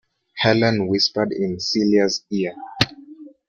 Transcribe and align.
Helene 0.39 0.87
whispered 0.87 1.31
in 1.31 1.59
Celia's 1.59 2.25
ear. 2.31 2.55